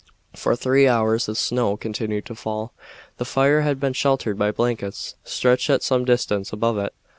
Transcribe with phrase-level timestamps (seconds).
[0.35, 2.73] For three hours the snow continued to fall.
[3.17, 6.95] The fire had been sheltered by blankets stretched at some distance above it.